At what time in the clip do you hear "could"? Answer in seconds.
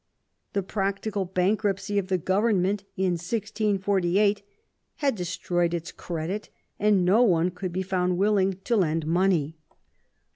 7.51-7.71